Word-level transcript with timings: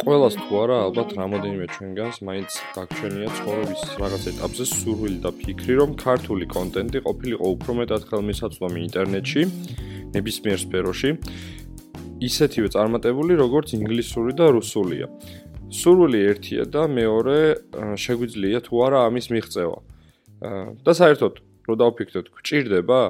ყველას 0.00 0.34
თუ 0.42 0.56
არა, 0.62 0.76
ალბათ 0.90 1.10
რამოდენიმე 1.20 1.66
ჩვენგანს 1.70 2.16
მაინც 2.26 2.50
გაგჩვენია 2.74 3.28
ცხოვრების 3.36 3.82
რაღაც 4.00 4.22
ეტაპზე 4.30 4.64
სურვილი 4.70 5.18
და 5.24 5.30
ფიქრი, 5.40 5.74
რომ 5.80 5.90
ქართული 6.00 6.46
კონტენტი 6.50 6.98
ყოფილიყო 7.06 7.46
უფრო 7.54 7.70
მეტად 7.80 8.02
ხელმისაწვდომი 8.10 8.80
ინტერნეტში, 8.86 9.42
ნებისმიერ 10.16 10.58
სფეროში, 10.64 11.10
ისეთივე 12.26 12.68
წარმატებული, 12.74 13.32
როგორც 13.44 13.68
ინგლისური 13.78 14.32
და 14.40 14.46
რუსულია. 14.56 15.06
სურვილი 15.70 16.18
ერთია 16.30 16.64
და 16.74 16.82
მეორე 16.90 17.38
შეგვიძლია 17.94 18.58
თუ 18.66 18.74
არა 18.86 18.98
ამის 19.06 19.26
მიღწევა. 19.30 19.78
და 20.84 20.92
საერთოდ, 20.96 21.34
რო 21.66 21.74
დავფიქროთ, 21.80 22.26
გჭირდება? 22.36 23.00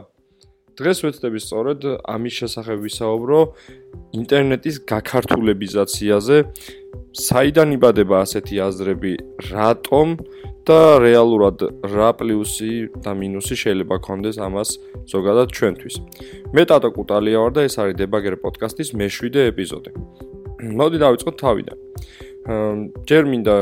დღეს 0.80 0.98
ვეცდები 1.04 1.38
სწორედ 1.44 1.80
ამის 2.08 2.34
შესახებ 2.40 2.78
ვისაუბრო 2.86 3.40
ინტერნეტის 4.16 4.76
გაქართულებიზაციაზე. 4.88 6.36
საიდან 7.10 7.68
იბადება 7.76 8.16
ასეთი 8.24 8.56
აზრები, 8.64 9.12
რატომ 9.52 10.08
და 10.64 11.02
რეალურად 11.02 11.58
რა 11.90 12.10
პლუსი 12.16 12.94
და 13.04 13.12
მინუსი 13.16 13.54
შეიძლება 13.62 13.96
კონდეს 14.06 14.36
ამას 14.38 14.70
ზოგადად 15.12 15.48
ჩვენთვის. 15.56 15.94
მე 16.54 16.62
ტატო 16.70 16.88
კუტალია 16.96 17.38
ვარ 17.42 17.52
და 17.56 17.60
ეს 17.68 17.74
არის 17.80 17.96
დებაგერ 18.00 18.34
პოდკასტის 18.44 18.94
მე-7 18.94 19.50
ეპიზოდი. 19.50 19.90
მოდი 20.80 20.98
დავიწყოთ 21.04 21.36
თავიდან. 21.44 21.78
ჯერ 23.08 23.22
მინდა 23.30 23.56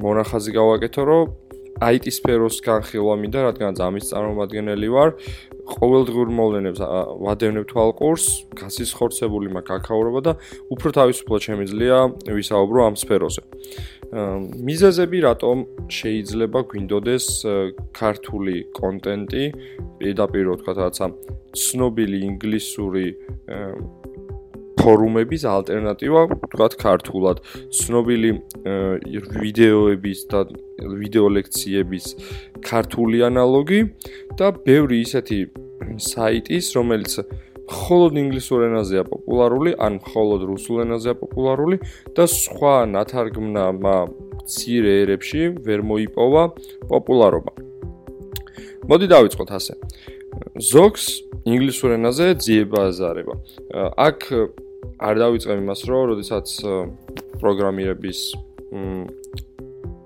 მონახაზი 0.00 0.50
გავაკეთო, 0.58 1.02
რომ 1.08 1.39
IT 1.78 2.10
სფეროს 2.12 2.60
განხილვა 2.66 3.14
მინდა, 3.22 3.40
რადგან 3.46 3.72
ამის 3.80 4.10
წარმომადგენელი 4.10 4.88
ვარ. 4.90 5.08
ყოველდღიურ 5.70 6.28
მოვლენებს 6.34 6.80
ვადევნებ 7.24 7.64
თვალყურს, 7.70 8.24
გასის 8.58 8.90
ხორცებული 8.90 9.48
მაქვს 9.54 9.76
აკაურობა 9.78 10.20
და 10.26 10.32
უფრო 10.74 10.88
თავისუფლად 10.98 11.40
შემიძლია 11.46 11.96
ვისაუბრო 12.26 12.80
ამ 12.90 12.94
სფეროზე. 12.98 13.42
მიზეზები 14.10 15.18
რატომ 15.22 15.56
შეიძლება 15.86 16.60
გვინდოდეს 16.66 17.26
ქართული 17.94 18.56
კონტენტი, 18.74 19.44
პირდაპირ 20.02 20.44
თქვა 20.58 20.72
რაღაცა 20.74 21.06
ცნობილი 21.54 22.18
ინგლისური 22.30 23.06
ფორუმების 24.80 25.42
ალტერნატივა, 25.44 26.22
თქვათ 26.50 26.72
ქართულად, 26.80 27.36
ცნობილი 27.68 28.30
ვიდეოების 29.44 30.20
და 30.32 30.40
ვიდეო 30.80 31.26
ლექციების 31.36 32.04
ქართული 32.64 33.20
ანალოგი 33.28 33.80
და 34.40 34.50
ბევრი 34.64 35.04
ისეთი 35.04 35.38
საიტის, 36.00 36.66
რომელიც 36.76 37.12
მხოლოდ 37.70 38.12
ინგლისურ 38.18 38.60
ენაზეა 38.66 39.04
პოპულარული, 39.06 39.70
ან 39.78 40.00
მხოლოდ 40.02 40.40
რუსულ 40.50 40.76
ენაზეა 40.84 41.14
პოპულარული 41.22 41.76
და 42.16 42.24
სხვა 42.26 42.76
ნათარგმნა 42.90 43.64
ცირე 44.50 44.92
ერებში 45.04 45.42
ვერ 45.62 45.80
მოიპოვა 45.86 46.42
პოპულარობა. 46.90 47.52
მოდი 48.90 49.06
დავიწყოთ 49.12 49.50
ასე. 49.54 49.74
ზოგს 50.58 51.04
ინგლისურ 51.46 51.90
ენაზე 51.94 52.26
ძიება 52.42 52.80
აზარება. 52.90 53.34
აქ 54.06 54.18
არ 55.00 55.14
დავიწყებ 55.22 55.58
იმას, 55.64 55.80
რომ 55.88 56.02
როდესაც 56.12 56.46
პროგრამირების 57.40 58.18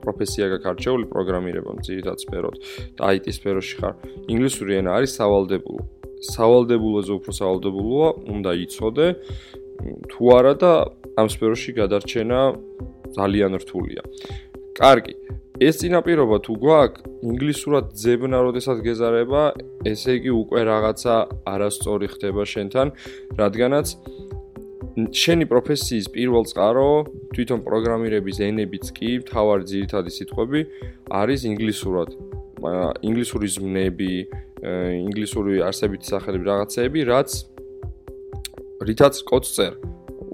პროფესია 0.05 0.47
გაქარჩეული 0.55 1.07
პროგრამირებამ 1.11 1.79
ძირითად 1.87 2.17
სფეროთ 2.23 2.57
და 2.99 3.03
IT 3.17 3.27
სფეროში 3.35 3.75
ხარ, 3.81 3.95
ინგლისური 4.31 4.73
ენა 4.81 4.91
არის 5.01 5.11
სავალდებულო. 5.19 5.83
სავალდებულოზე 6.25 7.13
უფრო 7.19 7.33
სავალდებულოა, 7.41 8.09
უნდა 8.35 8.51
იცოდე 8.65 9.07
თუ 10.13 10.23
არა 10.39 10.55
და 10.63 10.73
ამ 11.21 11.29
სფეროში 11.35 11.71
გადარჩენა 11.81 12.41
ძალიან 13.17 13.53
რთულია. 13.63 14.03
კარგი. 14.79 15.15
ეს 15.63 15.75
წინაპირობა 15.81 16.37
თუ 16.43 16.53
გვაქვს, 16.59 17.01
ინგლისურად 17.31 17.85
ძებნა 17.95 18.39
როდესაც 18.43 18.79
გეზარება, 18.83 19.43
ესე 19.87 20.19
იგი 20.19 20.33
უკვე 20.43 20.61
რაღაცა 20.67 21.15
არასწორი 21.47 22.07
ხდება 22.11 22.43
შენთან, 22.43 22.87
რადგანაც 23.39 23.87
შენი 24.95 25.45
პროფესიის 25.51 26.07
პირველ 26.15 26.45
წყარო 26.47 26.91
თვითონ 27.35 27.61
პროგრამირების 27.67 28.39
ენებიც 28.47 28.93
კი 28.95 29.11
თავარი 29.27 29.67
ძირითადი 29.67 30.11
სიტყვები 30.15 30.61
არის 31.11 31.41
ინგლისურად. 31.51 32.09
ინგლისური 33.03 33.49
ზმნები, 33.55 34.15
ინგლისური 35.11 35.59
არსებითი 35.67 36.07
სახელები 36.15 36.45
რაღაცეები, 36.47 37.01
რაც 37.11 37.31
რითაც 38.87 39.15
კოდს 39.27 39.51
წერ. 39.59 39.73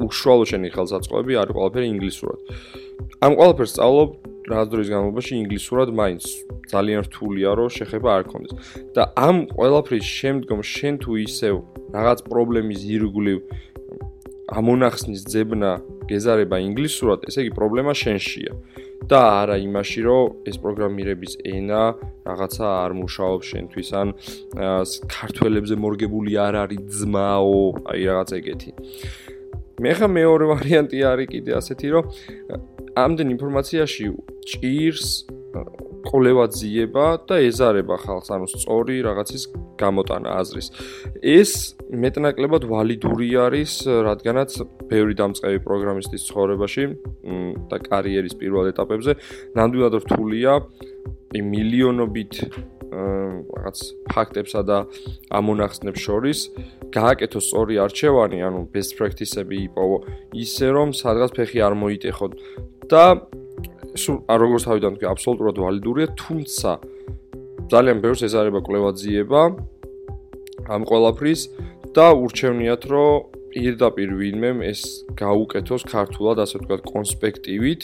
უშუალო 0.01 0.45
შენი 0.49 0.69
ხელსაწყოები 0.77 1.33
არის 1.41 1.57
ყველაფერი 1.57 1.87
ინგლისურად. 1.97 2.39
ამ 3.25 3.33
ყველაფერს 3.41 3.73
სწავლობ 3.77 4.11
რაღაც 4.51 4.69
დროის 4.73 4.89
განმავლობაში 4.93 5.33
ინგლისურად 5.41 5.89
მაინც 6.01 6.25
ძალიან 6.73 7.01
რთულია 7.09 7.51
რომ 7.57 7.69
შეხება 7.77 8.09
არ 8.17 8.25
კონდეს. 8.29 8.53
და 8.97 9.03
ამ 9.17 9.37
ყველაფრის 9.57 10.05
შემდგომ 10.21 10.61
შენ 10.75 10.95
თუ 11.05 11.13
ისევ 11.29 11.55
რაღაც 11.97 12.19
პრობლემის 12.31 12.81
ირგვლივ 12.95 13.39
ამონახსნის 14.51 15.23
ძებნა 15.31 15.79
გეზარება 16.11 16.59
ინგლისურად, 16.59 17.27
ესე 17.31 17.45
იგი 17.47 17.53
პრობლემა 17.55 17.93
შენშია 17.95 18.53
და 19.11 19.21
არა 19.43 19.57
იმაში, 19.63 20.01
რომ 20.07 20.49
ეს 20.51 20.57
პროგრამირების 20.63 21.33
ენა 21.47 21.83
რაღაცა 22.27 22.67
არ 22.85 22.93
მუშაობს 23.01 23.47
შენთვის 23.53 23.89
ან 24.01 24.09
ქართველებზე 25.15 25.75
მორგებული 25.85 26.37
არ 26.47 26.55
არის 26.67 26.81
ძმაო, 26.99 27.63
აი 27.91 28.01
რაღაც 28.11 28.31
ეგეთი. 28.41 28.71
მე 29.81 29.93
ხა 29.97 30.07
მეორე 30.13 30.45
ვარიანტი 30.53 30.99
არის 31.11 31.29
კიდე 31.33 31.53
ასეთი, 31.57 31.89
რომ 31.95 32.05
ამდენ 33.01 33.29
ინფორმაციაში 33.37 34.05
ჭირს 34.51 35.09
ყოლევა 36.07 36.47
ძიება 36.55 37.07
და 37.29 37.37
ეზარება 37.45 37.97
ხალხს, 38.01 38.29
ანუ 38.33 38.47
სწორი 38.49 38.97
რაღაცის 39.05 39.43
გამოტანა 39.81 40.31
აზრის. 40.41 40.69
ეს 41.21 41.51
მეტნაკლებად 41.91 42.63
ვალიდური 42.71 43.29
არის, 43.37 43.73
რადგანაც 43.87 44.51
ბევრი 44.91 45.15
დამწყები 45.21 45.59
პროგრამისტის 45.67 46.23
ცხოვრებაში 46.29 46.85
და 47.71 47.77
კარიერის 47.91 48.35
პირველ 48.41 48.73
ეტაპებზე 48.73 49.13
ნამდვილად 49.57 49.95
რთულია 50.05 50.53
იმ 51.39 51.45
მილიონობით 51.55 52.33
რაღაც 52.91 53.79
ფაქტებსა 54.11 54.61
და 54.67 54.79
ამონახსნებს 55.31 56.01
შორის 56.03 56.39
გააკეთოს 56.91 57.45
სწორი 57.47 57.79
არჩევანი, 57.87 58.43
ანუ 58.43 58.67
best 58.75 58.99
practice-ები 58.99 59.71
იპოვო, 59.71 59.99
ისე 60.35 60.69
რომ 60.75 60.91
სადღაც 60.91 61.31
ფეხი 61.39 61.59
არ 61.63 61.75
მოიტეხოთ 61.79 62.33
და 62.91 63.05
სულ 63.99 64.17
როგორც 64.29 64.63
თავიდან 64.69 64.93
თქვი, 64.97 65.07
აბსოლუტურად 65.11 65.57
ვალიდურია, 65.65 66.07
თუმცა 66.21 66.71
ძალიან 67.71 67.99
ბევრს 68.03 68.23
ეზარება 68.29 68.61
კვლევაძიება 68.67 69.41
ამ 70.71 70.83
ყველაფრის 70.87 71.41
და 71.95 72.07
ურჩევნიათ, 72.15 72.83
რომ 72.91 73.13
პირდაპირ 73.51 74.11
ვინმე 74.15 74.51
ეს 74.71 74.81
გაუკეთოს 75.19 75.83
ქართულად, 75.91 76.37
ასე 76.45 76.63
ვთქვათ, 76.63 76.83
კონსპექტივით 76.87 77.83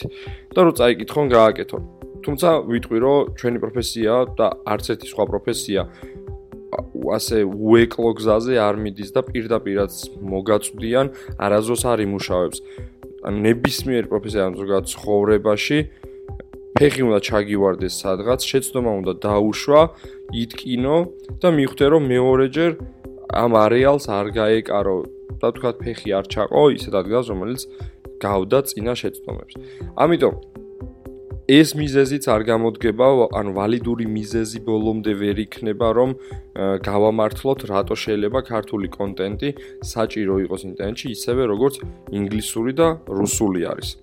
და 0.55 0.59
რომ 0.63 0.73
წაიკითხონ, 0.79 1.25
გააკეთონ. 1.27 1.81
თუმცა 2.23 2.49
ვიტყვი, 2.71 2.97
რომ 3.03 3.19
ჩვენი 3.39 3.59
პროფესია 3.63 4.13
და 4.39 4.47
არც 4.63 4.85
ერთი 4.95 5.07
სხვა 5.11 5.23
პროფესია 5.31 5.81
ასე 7.15 7.43
უეკლო 7.47 8.11
გზაზე 8.19 8.59
არ 8.59 8.75
მიდის 8.83 9.13
და 9.15 9.21
პირდაპირაც 9.23 9.93
მოგაწვდიან, 10.19 11.07
არაზოს 11.39 11.83
არ 11.87 11.99
იმუშავებს. 12.03 12.57
ან 13.25 13.33
ნებისმიერ 13.45 14.05
პროფესიამ 14.11 14.57
ზოგადად 14.59 14.85
ცხოვრებაში 14.93 15.79
ფეხი 16.77 17.01
უნდა 17.07 17.19
ჩაგივარდეს 17.25 17.93
სადღაც, 18.03 18.39
შეცდომა 18.45 18.91
უნდა 19.01 19.13
დაუშვა, 19.25 19.81
იტკინო 20.43 20.97
და 21.41 21.49
მიხვდე 21.57 21.85
რომ 21.93 22.03
მეორეჯერ 22.13 22.71
ამ 23.41 23.51
არეალს 23.57 24.05
არ 24.13 24.27
გაეკარო 24.37 24.97
და 25.41 25.47
თქვა 25.57 25.71
ფეხი 25.81 26.09
არ 26.17 26.25
ჩაყო 26.33 26.63
ისეთ 26.77 26.93
ადგილას, 27.01 27.27
რომელიც 27.33 27.61
გავდა 28.21 28.59
წინა 28.69 28.93
შეცდომებს. 29.01 29.53
ამიტომ 29.97 30.35
ეს 31.47 31.69
მიზეზიც 31.79 32.27
არ 32.27 32.43
გამოდგება, 32.43 33.07
ანუ 33.39 33.51
ვალიდური 33.55 34.05
მიზეზი 34.11 34.59
ბოლომდე 34.67 35.13
ვერ 35.15 35.37
იქნება, 35.47 35.87
რომ 35.95 36.09
გავამართლოთ, 36.83 37.59
რატო 37.71 37.95
შეიძლება 37.95 38.39
ქართული 38.51 38.91
კონტენტი 38.91 39.49
საჭირო 39.79 40.35
იყოს 40.43 40.61
ინტერნეტში, 40.67 41.07
ისევე 41.15 41.47
როგორც 41.47 41.79
ინგლისური 42.11 42.73
და 42.75 42.87
რუსული 43.07 43.63
არის. 43.63 43.95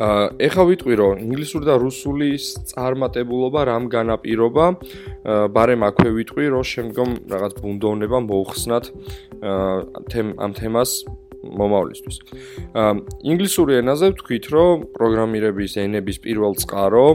აა 0.00 0.26
ეხა 0.46 0.62
ვიტყვი, 0.68 0.94
რომ 1.00 1.12
ინგლისური 1.24 1.64
და 1.66 1.74
რუსულის 1.80 2.44
წარმატებულობა 2.70 3.60
რამ 3.70 3.84
განაპირობა? 3.88 4.64
აა 5.24 5.48
ბარემ 5.56 5.82
აქვე 5.88 6.10
ვიტყვი, 6.20 6.44
რომ 6.54 6.64
შემდგომ 6.72 7.08
რაღაც 7.32 7.52
ბუნდოვნება 7.64 8.18
მოუხსნათ 8.28 8.84
აა 9.40 10.24
ამ 10.44 10.52
თემას 10.60 10.90
მომავლისთვის. 11.44 12.16
აა 12.76 12.92
ინგლისური 13.32 13.72
ენაზე 13.80 14.06
ვთქვით, 14.12 14.44
რომ 14.54 14.76
პროგრამირების 14.96 15.72
ენების 15.80 16.16
პირველ 16.24 16.52
წყარო 16.60 17.06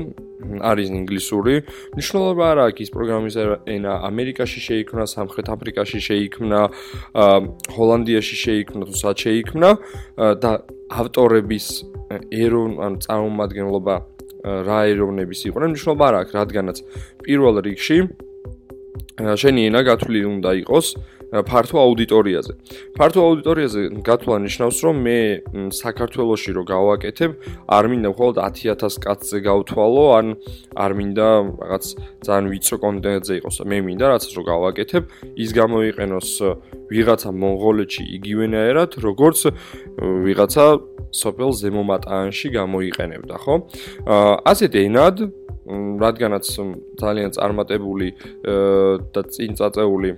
არის 0.61 0.87
ინგლისური. 0.99 1.55
მნიშვნელობა 1.95 2.43
არ 2.51 2.57
აქვს 2.65 2.81
ის 2.85 2.89
პროგრამის 2.95 3.35
ენა 3.75 3.93
ამერიკაში 4.09 4.59
შეიქმნა, 4.67 5.03
სამხრეთ 5.15 5.47
აფრიკაში 5.55 5.99
შეიქმნა, 6.09 6.59
აა 7.15 7.37
ჰოლანდიაში 7.77 8.35
შეიქმნა 8.45 8.83
თუ 8.89 8.95
სად 9.01 9.15
შეიქმნა 9.25 9.69
და 10.41 10.51
ავტორების 11.01 11.65
ერონ 12.29 12.71
ან 12.85 12.93
წარმომადგენლობა 13.05 13.95
რა 14.45 14.79
ეროვნების 14.93 15.39
იყვნენ, 15.49 15.69
მნიშვნელობა 15.73 16.03
არ 16.05 16.15
აქვს, 16.21 16.33
რადგანაც 16.37 16.77
პირველ 17.25 17.55
რიგში 17.65 17.97
შენი 19.15 19.61
ენა 19.71 19.81
გათვლილი 19.87 20.27
უნდა 20.27 20.51
იყოს 20.61 20.87
ფართო 21.43 21.77
აუდიტორიაზე. 21.81 22.53
ფართო 22.95 23.19
აუდიტორიაზე 23.27 23.81
გათვლა 24.07 24.37
ნიშნავს, 24.45 24.77
რომ 24.85 24.95
მე 25.05 25.19
საქართველოსში 25.75 26.51
რო 26.55 26.63
გავაკეთებ, 26.69 27.31
არ 27.67 27.85
მინდა 27.91 28.09
მხოლოდ 28.15 28.35
10000 28.45 28.95
კაცზე 29.03 29.37
გავთვალო, 29.43 30.05
ან 30.15 30.25
არ 30.77 30.91
მინდა 30.95 31.27
რაღაც 31.59 31.85
ძალიან 32.25 32.45
ვიწრო 32.53 32.75
კონტენტზე 32.85 33.33
იყოს. 33.39 33.55
მე 33.65 33.77
მინდა 33.87 34.05
რაც 34.15 34.23
რო 34.35 34.43
გავაკეთებ, 34.45 35.03
ის 35.35 35.49
გამოიყენოს 35.59 36.29
ვიღაცა 36.93 37.29
მონღოლეთში 37.33 38.03
იგივენაერად, 38.17 38.91
როგორც 39.01 39.39
ვიღაცა 39.99 40.65
სოფელ 41.15 41.51
ზემომატანში 41.61 42.47
გამოიყენებდა, 42.59 43.35
ხო? 43.43 43.55
აა 44.05 44.33
ასეთ 44.51 44.71
ენად 44.85 45.15
რადგანაც 45.65 46.45
ძალიან 47.01 47.31
წარმატებული 47.33 48.13
და 48.45 49.21
წინ 49.33 49.57
წაწეული 49.57 50.13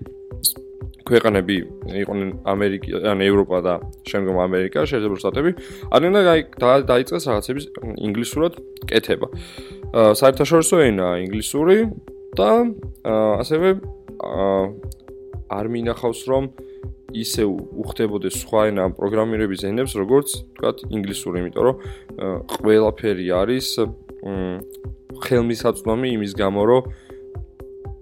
ქვეყნები 1.08 1.56
იყვნენ 2.04 2.30
ამერიკა 2.44 3.00
ან 3.12 3.20
ევროპა 3.24 3.58
და 3.64 3.74
შემდგომ 4.10 4.38
ამერიკა 4.44 4.84
შეიძლება 4.92 5.16
შტატები 5.22 5.52
არიან 5.96 6.14
და 6.60 6.72
დაიწყეს 6.92 7.24
რაღაცების 7.32 7.66
ინგლისურად 8.08 8.54
კეთება. 8.92 9.28
საერთაშორისო 10.20 10.78
ენა 10.84 11.08
ინგლისური 11.24 11.78
და 12.36 12.52
ასევე 13.42 13.70
არ 15.48 15.66
მინახავს 15.74 16.22
რომ 16.28 16.44
ისე 17.16 17.44
უხდებოდეს 17.48 18.36
სხვა 18.44 18.62
ენა 18.70 18.84
პროგრამირების 19.00 19.62
ენებს 19.72 19.96
როგორც 19.96 20.28
თქვა 20.60 20.72
ინგლისური, 20.92 21.40
იმიტომ 21.40 21.64
რომ 21.68 21.76
ყველაფერი 22.52 23.28
არის 23.32 23.68
ხელმისაწვდომი 25.24 26.08
იმის 26.20 26.34
გამო 26.36 26.62
რომ 26.68 26.82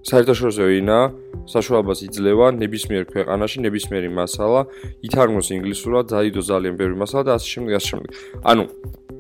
საერთაშორისო 0.10 0.66
ენა 0.82 1.00
საშუალებას 1.46 2.00
იძლევა 2.08 2.48
ნებისმიერ 2.58 3.04
ქვეყანაში 3.12 3.58
ნებისმიერი 3.66 4.10
მასალა 4.18 4.62
ითარგმნოს 5.06 5.50
ინგლისურად, 5.56 6.04
დაიდო 6.10 6.42
ძალიან 6.42 6.76
ბევრი 6.80 6.96
მასალა 7.02 7.24
და 7.30 7.32
ასე 7.38 7.48
შემდეგ, 7.54 7.74
ასე 7.80 7.88
შემდეგ. 7.92 8.12
ანუ 8.50 8.64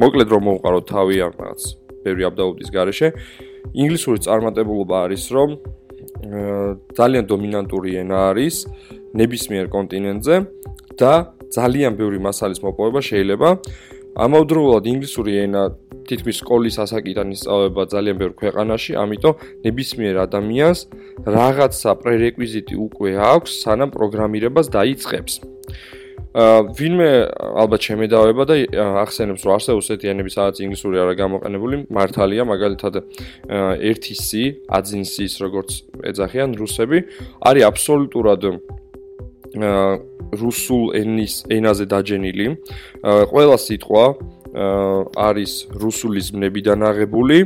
მოკლედ 0.01 0.27
რომ 0.33 0.41
მოვყარო 0.49 0.79
თავი 0.89 1.15
ამ 1.25 1.33
რაღაც 1.39 1.61
ბევრი 2.05 2.23
აბდაუდის 2.29 2.69
garaშე, 2.75 3.07
ინგლისური 3.73 4.19
წარმატებულობა 4.25 4.95
არის 5.05 5.23
რომ 5.35 5.49
ძალიან 6.97 7.23
დომინანტური 7.29 7.91
ენა 8.01 8.17
არის 8.31 8.55
ნებისმიერ 9.19 9.65
კონტინენტზე 9.69 10.35
და 10.99 11.13
ძალიან 11.55 11.93
ბევრი 11.99 12.19
მასალის 12.23 12.59
მოპოვება 12.65 13.01
შეიძლება 13.09 13.49
ამავდროულად 14.15 14.85
ინგლისური 14.87 15.33
ენა 15.43 15.63
თითქმის 16.05 16.39
სკოლის 16.43 16.77
ასაკიდან 16.83 17.33
ისწავლება 17.35 17.83
ძალიან 17.91 18.17
ბევრ 18.21 18.33
ქვეყანაში, 18.39 18.95
ამიტომ 19.01 19.33
ნებისმიერ 19.65 20.15
ადამიანს 20.25 20.79
რაღაცა 21.35 21.91
პრერეკვიზიტი 22.05 22.75
უკვე 22.85 23.11
აქვს, 23.33 23.51
სანამ 23.65 23.89
პროგრამირებას 23.97 24.67
დაიწყებს. 24.77 25.33
აა 26.35 26.67
ვინმე 26.75 27.11
ალბათ 27.63 27.81
შემედავება 27.87 28.43
და 28.43 28.55
ახსენებს, 29.07 29.41
რომ 29.47 29.51
არსებობს 29.55 29.87
ესეთი 29.87 30.07
ენები, 30.11 30.29
სადაც 30.35 30.55
ინგლისური 30.67 30.99
არა 30.99 31.13
გამოყენებული, 31.15 31.75
მართალია, 31.95 32.43
მაგალითად 32.43 32.93
1C, 33.47 34.27
აძინსის, 34.67 35.33
როგორც 35.39 35.69
ეძახიან 36.11 36.59
რუსები, 36.59 36.97
არის 37.39 37.63
აბსოლუტურად 37.71 38.41
აა 38.51 40.14
რუსულ 40.33 40.83
ენის 40.97 41.45
ენაზე 41.51 41.85
დაჯენილი. 41.91 42.47
ყველა 43.29 43.57
სიტყვა 43.61 44.05
არის 45.19 45.53
რუსული 45.75 46.19
ზმნებიდან 46.23 46.79
აღებული. 46.87 47.37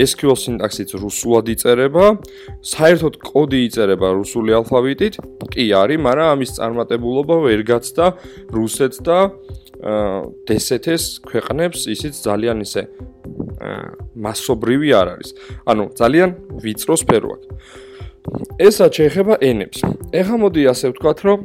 SQL 0.00 0.32
სინტაქსიც 0.32 0.96
რუსულად 0.96 1.44
იწერება. 1.52 2.16
საერთოდ 2.64 3.14
კოდი 3.20 3.60
იწერება 3.68 4.08
რუსული 4.16 4.50
ალფავიტით. 4.56 5.14
კი 5.52 5.64
არის, 5.76 5.98
მაგრამ 6.00 6.28
ამის 6.32 6.50
წარმატებულობა 6.56 7.36
ვერ 7.44 7.60
გაცდა 7.68 8.06
რუსეთს 8.48 8.98
და 9.04 9.18
დსთ-ს 10.48 11.20
ქვეყნებს 11.26 11.90
ისიც 11.90 12.14
ძალიან 12.24 12.64
ისე 12.64 12.82
მასობრივი 14.16 14.88
არ 14.94 15.06
არის. 15.14 15.30
ანუ 15.68 15.84
ძალიან 16.00 16.30
ვიწრო 16.64 16.94
სფერო 16.96 17.28
აქვს. 17.36 17.46
ესაც 18.62 18.90
შეეხება 18.98 19.34
ენებს. 19.42 19.78
ეხლა 20.14 20.36
მოდი 20.38 20.62
ასე 20.72 20.86
ვთქვათ, 20.94 21.18
რომ 21.26 21.38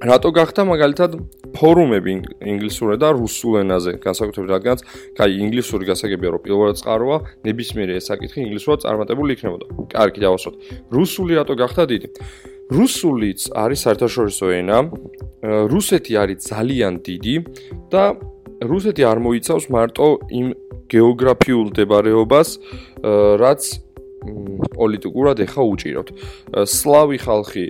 რატო 0.00 0.30
გახდა 0.32 0.64
მაგალითად 0.64 1.16
ფორუმები 1.52 2.12
ინგლისურად 2.40 3.02
და 3.02 3.10
რუსულ 3.12 3.58
ენაზე 3.60 3.92
განსაკუთრებით 4.00 4.52
რადგანაც 4.54 4.80
კაი 5.18 5.34
ინგლისური 5.44 5.88
გასაგებია 5.90 6.30
რომ 6.34 6.42
პირველად 6.46 6.80
წყაროა 6.80 7.18
ნებისმიერი 7.44 7.98
ეს 8.00 8.08
საკითხი 8.08 8.40
ინგლისურად 8.46 8.80
წარმატებული 8.84 9.36
იქნებოდა. 9.36 9.66
კარგი 9.92 10.20
დავასვათ. 10.24 10.54
რუსული 10.88 11.32
რატო 11.36 11.54
გახდა 11.60 11.82
დიდი? 11.92 12.08
რუსულიც 12.72 13.40
არის 13.52 13.78
საერთაშორისო 13.84 14.46
ენა. 14.56 14.78
რუსეთი 15.68 16.12
არის 16.22 16.38
ძალიან 16.48 16.92
დიდი 17.04 17.34
და 17.92 18.04
რუსეთი 18.60 19.02
არ 19.04 19.18
მოიცავს 19.20 19.64
მარტო 19.68 20.08
იმ 20.32 20.46
გეოგრაფიულ 20.90 21.68
დებარეობას, 21.76 22.48
რაც 23.40 23.62
პოლიტიკურად 24.76 25.36
ეხა 25.46 25.62
უჭირავთ. 25.72 26.08
სლავი 26.66 27.18
ხალხი 27.24 27.64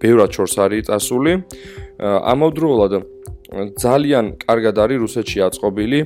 ბევრად 0.00 0.30
შორს 0.34 0.54
არის 0.64 0.86
წასული. 0.88 1.32
ამავდროულად 2.02 2.92
ძალიან 3.54 4.24
კარგად 4.42 4.76
არის 4.82 4.98
რუსეთში 5.04 5.38
აწყობილი 5.46 6.00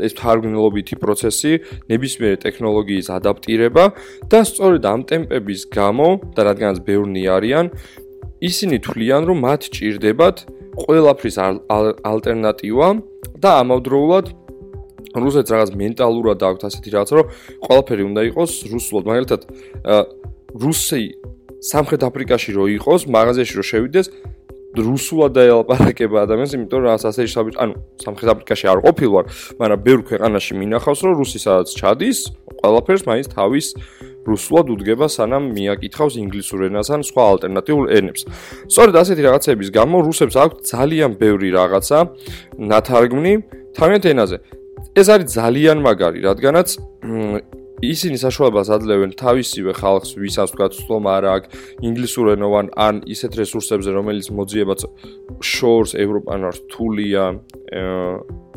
ეს 0.00 0.12
თარგმნილობითი 0.16 0.96
პროცესი, 0.96 1.52
ნებისმიერი 1.92 2.38
ტექნოლოგიის 2.40 3.08
ადაპტირება 3.12 3.84
და 4.32 4.38
სწორედ 4.48 4.82
ამ 4.88 5.00
ტემპების 5.10 5.60
გამო 5.68 6.08
და 6.32 6.40
რადგანაც 6.48 6.78
ბევრნი 6.88 7.22
არიან, 7.36 7.66
ისინი 8.40 8.76
თვლიან, 8.86 9.22
რომ 9.28 9.38
მათ 9.44 9.60
ჭირდებათ 9.76 10.36
ყველაფრის 10.78 11.36
ალტერნატივა 12.06 12.88
და 13.42 13.50
ამავდროულად 13.62 14.26
რუსეთს 15.24 15.50
რაღაც 15.54 15.70
მენტალურად 15.82 16.38
აქვს 16.48 16.62
ასეთი 16.68 16.90
რაღაც, 16.94 17.10
რომ 17.18 17.26
ყველაფერი 17.66 18.02
უნდა 18.10 18.20
იყოს 18.30 18.52
რუსულად. 18.72 19.02
მაგალითად, 19.10 19.40
რუსი 20.62 21.02
სამხრეთ 21.58 22.02
აფრიკაში 22.08 22.50
რო 22.54 22.64
იყოს, 22.78 23.00
მაღაზიაში 23.10 23.54
რო 23.58 23.64
შევიდეს, 23.66 24.06
რუსულად 24.78 25.32
დაელაპარაკება 25.34 26.28
ადამიანს, 26.28 26.52
იმიტომ 26.54 26.80
რომ 26.84 26.90
ასეთი 26.94 27.30
საბჭო, 27.34 27.56
ანუ 27.58 27.74
სამხრეთ 28.04 28.28
აფრიკაში 28.36 28.66
არ 28.68 28.78
ყოფილვარ, 28.84 29.24
მაგრამ 29.58 29.78
ბევრ 29.86 30.00
ქვეყანაში 30.06 30.52
მინახავს, 30.60 31.00
რომ 31.08 31.14
რუსი 31.18 31.38
სადაც 31.40 31.68
ჩადის, 31.72 32.18
ყველაფერს 32.62 33.02
მაინც 33.08 33.26
თავის 33.32 33.66
რუსულად 34.28 34.66
უდგება, 34.74 35.06
სანამ 35.08 35.44
მიაკითხავს 35.56 36.14
ინგლისურ 36.20 36.68
ენას 36.68 36.88
ან 36.92 37.00
სხვა 37.00 37.22
ალტერნატიულ 37.32 37.84
ენებს. 37.96 38.20
სწორედ 38.68 38.94
ასეთი 39.02 39.22
რაღაცების 39.24 39.68
გამო 39.72 39.96
რუსებს 40.04 40.34
აქვს 40.36 40.56
ძალიან 40.68 41.10
ბევრი 41.16 41.48
რაღაცა 41.58 41.98
ნათარგმნი 42.60 43.32
თავიანთ 43.72 44.04
ენაზე. 44.12 44.36
ეს 44.94 45.06
არის 45.12 45.28
ძალიან 45.34 45.78
მაგარი, 45.84 46.20
რადგანაც 46.24 46.68
ისინი 47.78 48.16
საშუალებას 48.18 48.68
აძლევენ 48.74 49.10
თავისივე 49.14 49.72
ხალხს, 49.78 50.10
ვისაც 50.18 50.50
თქვა 50.50 50.66
სულ 50.74 51.04
არ 51.06 51.24
აქვს 51.30 51.48
ინგლისურენოვან 51.86 52.66
ან 52.74 52.94
ისეთ 53.06 53.32
რესურსებზე, 53.38 53.90
რომელიც 53.94 54.26
მოძიებაც 54.34 54.80
შორს 55.38 55.94
ევროპანარ 55.94 56.52
რთულია 56.58 57.24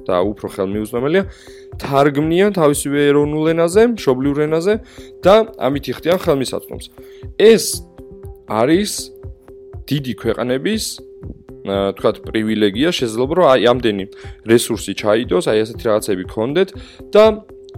და 0.01 0.15
უფრო 0.25 0.47
ხელმიუწვდომელია, 0.57 1.23
თარგმნიან 1.77 2.51
თავისივე 2.57 2.99
ეროვნულ 3.13 3.45
ენაზე, 3.53 3.81
მშობლიურ 3.93 4.37
ენაზე 4.49 4.73
და 5.21 5.35
ამით 5.61 5.85
იხდიან 5.93 6.19
ხელმისაწვდომს. 6.25 6.85
ეს 7.37 7.65
არის 8.49 8.91
დიდი 9.85 10.13
ქვეყნების 10.17 10.83
თქვათ 11.67 12.15
პრივილეგია 12.25 12.89
შეიძლება 12.89 13.33
რომ 13.37 13.45
აი 13.53 13.63
ამდენი 13.71 14.05
რესურსი 14.49 14.93
ჩაიდოს, 15.01 15.45
აი 15.51 15.57
ასეთი 15.63 15.85
რაღაცები 15.89 16.23
გქონდეთ 16.31 16.69
და 17.13 17.25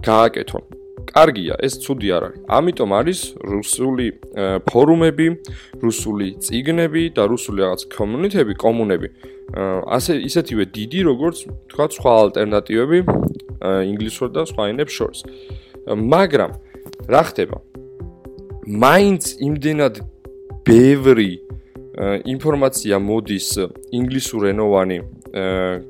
გააკეთონ. 0.04 0.64
კარგია, 1.04 1.54
ეს 1.60 1.74
ცუდი 1.84 2.08
არ 2.16 2.22
არის. 2.26 2.40
ამიტომ 2.48 2.90
არის 2.96 3.20
რუსული 3.44 4.06
ფორუმები, 4.64 5.26
რუსული 5.84 6.28
ციგნები 6.40 7.02
და 7.12 7.22
რუსული 7.28 7.58
რაღაც 7.60 7.82
კომუნიტები, 7.92 8.54
კომუნები. 8.56 9.08
ასე 9.96 10.12
ისეთივე 10.24 10.64
დიდი, 10.72 11.00
როგორც 11.04 11.36
თქვათ 11.70 11.90
სხვა 11.98 12.12
ალტერნატივები 12.24 12.98
ინგლისურ 13.92 14.28
და 14.32 14.42
სხვა 14.48 14.62
ენებს 14.72 14.92
შორის. 14.98 15.20
მაგრამ 15.92 16.50
რა 17.12 17.22
ხდება? 17.28 17.56
მაინც 18.64 19.22
იმდენად 19.44 19.94
ბევრი 20.64 21.43
ინფორმაცია 22.34 22.94
მოდის 22.98 23.48
ინგლისურენოვანი 23.94 24.98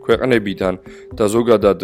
ქვეყნებიდან 0.05 0.75
და 1.17 1.25
ზოგადად 1.35 1.81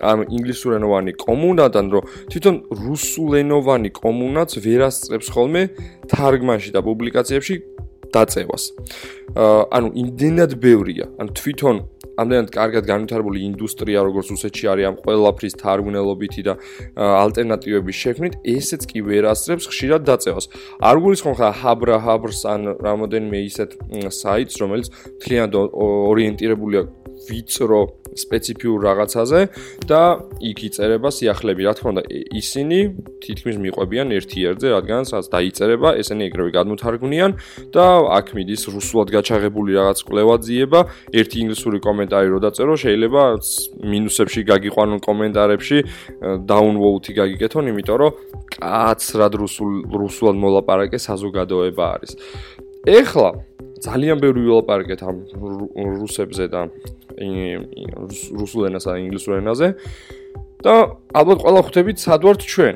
ამ 0.00 0.24
ინგლისურენოვანი 0.32 1.12
კომუნადან, 1.20 1.86
რომ 1.92 2.04
თვითონ 2.32 2.56
რუსულენოვანი 2.72 3.90
კომუნაც 3.92 4.50
ვერ 4.64 4.80
ასწრებს 4.88 5.28
ხოლმე 5.28 5.62
თარგმანში 6.08 6.70
და 6.72 6.80
პუბლიკაციებში 6.80 7.54
დაწევას. 8.14 8.64
ანუ 9.76 9.88
იმდენად 10.02 10.56
ბევრია, 10.58 11.06
ანუ 11.20 11.30
თვითონ 11.36 11.76
ამდენად 12.20 12.48
კარგად 12.54 12.84
განვითარებული 12.90 13.42
ინდუსტრია 13.50 14.04
როგორც 14.06 14.26
რუსეთში 14.34 14.64
არის 14.72 14.88
ამ 14.90 14.96
ყველაფრის 15.04 15.54
თარგმნელობითი 15.62 16.42
და 16.46 16.54
ალტერნატივების 16.96 17.96
შექმნით, 18.04 18.34
ესეც 18.44 18.82
კი 18.90 19.00
ვერ 19.08 19.30
ასწრებს 19.32 19.68
ხშირად 19.70 20.02
დაწევას. 20.08 20.46
არ 20.80 20.96
გულისხმობ 21.04 21.36
ხა 21.40 21.50
ჰაბრა 21.60 21.96
ჰაბრს 22.04 22.40
ან 22.50 22.60
რამოდენიმე 22.80 23.38
ისეთ 23.50 23.70
საიტს, 24.20 24.54
რომელიც 24.60 24.88
თლიანად 25.22 25.52
ორიენტირებულია 25.56 26.82
ვიწრო 27.28 27.99
სპეციფიურ 28.16 28.78
რაღაცაზე 28.88 29.40
და 29.86 30.02
იქ 30.40 30.58
იწერება 30.68 31.08
სიახლეები. 31.10 31.62
რა 31.66 31.74
თქმა 31.78 31.88
უნდა, 31.94 32.02
ისინი 32.40 32.78
თითქმის 33.22 33.56
მიყვებიან 33.64 34.06
ერთ-ერთზე, 34.18 34.66
რადგან 34.76 35.02
სადაც 35.10 35.26
დაიწერება, 35.30 35.88
ესენი 36.00 36.22
ეგრევე 36.30 36.50
გადმოთარგმნიან 36.58 37.30
და 37.74 37.86
აქ 38.18 38.26
მიდის 38.36 38.62
რუსულად 38.74 39.08
გაჩაღებული 39.14 39.70
რაღაც 39.78 39.98
კვლევაძიება, 40.08 40.80
ერთი 41.14 41.36
ინგლისური 41.44 41.78
კომენტარი 41.80 42.28
რო 42.34 42.38
დაწერო, 42.46 42.74
შეიძლება 42.84 43.22
მინუსებში 43.94 44.40
გაგიყვანონ 44.50 44.98
კომენტარებში, 45.04 45.78
downvote-ი 46.50 47.12
გაგიკეთონ, 47.20 47.64
იმიტომ 47.70 47.96
რომ 48.00 48.12
კაცრად 48.56 49.32
რუსულ 49.42 49.70
რუსულად 49.90 50.36
მოლაპარაკე 50.40 50.98
საზოგადოება 50.98 51.84
არის. 51.94 52.12
ეხლა 52.88 53.30
ძალიან 53.80 54.20
ბევრი 54.20 54.40
ვილაპარაკეთ 54.44 55.00
ამ 55.04 55.16
რუსებზე 56.00 56.44
და 56.52 56.60
რუსულ 57.20 58.70
ენასა 58.70 58.96
და 58.96 58.98
ინგლისურ 59.04 59.40
ენაზე. 59.40 59.68
და 60.60 60.74
ალბათ 61.16 61.38
ყველა 61.40 61.60
ხვდებით 61.64 61.98
სად 62.00 62.20
ვართ 62.24 62.40
ჩვენ. 62.44 62.74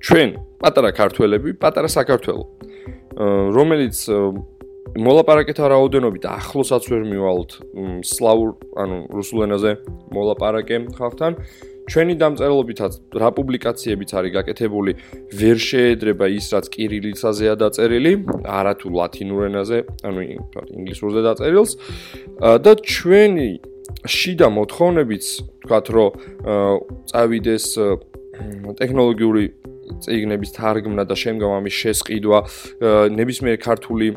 ჩვენ 0.00 0.30
პატარა 0.60 0.90
ქართველები 0.92 1.56
პატარა 1.56 1.88
საქართველო. 1.88 2.44
რომელიც 3.56 3.96
მოლაპარაკეთა 4.98 5.68
რაოდენობით 5.70 6.24
ახლოსაც 6.26 6.82
ვერ 6.90 7.02
მივალთ 7.06 7.50
სლავურ 8.10 8.50
ანუ 8.82 8.96
რუსულ 9.14 9.44
ენაზე 9.46 9.72
მოლაპარაკე 10.10 10.76
ხალხთან 10.98 11.36
ჩვენი 11.90 12.14
დამწერლობითაც 12.22 12.92
რა 13.20 13.30
პუბლიკაციებიც 13.34 14.10
არის 14.14 14.32
გაკეთებული 14.38 14.92
ვერ 15.40 15.58
შეედრება 15.58 16.26
ის 16.38 16.46
რაც 16.54 16.66
კირილიცაზეა 16.76 17.54
დაწერილი 17.62 18.12
არა 18.46 18.74
თუ 18.80 18.86
ლათინურ 18.94 19.40
ენაზე 19.50 19.78
ანუ 20.06 20.20
ინგლისურზე 20.78 21.20
დაწერილს. 21.26 21.70
და 22.64 22.72
ჩვენი 22.78 23.48
შიდა 24.06 24.48
მოთხოვნებიც 24.54 25.24
თქვათ 25.66 25.86
რომ 25.90 26.10
წავიდეს 27.10 27.66
ტექნოლოგიური 28.80 29.44
წიგნების 30.04 30.50
თარგმნა 30.56 31.04
და 31.10 31.14
შემდგომ 31.22 31.52
ამის 31.58 31.74
შესყიდვა 31.82 32.38
ნებისმიერ 33.16 33.56
ქართული 33.64 34.08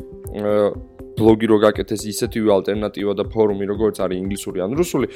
ბლოგი 1.14 1.46
რო 1.50 1.58
გაკეთეს 1.62 2.02
ისეთივე 2.10 2.50
ალტერნატივა 2.58 3.12
და 3.18 3.24
ფორუმი 3.30 3.66
როგორც 3.70 4.00
არის 4.02 4.18
ინგლისური 4.22 4.58
ან 4.66 4.74
რუსული 4.78 5.06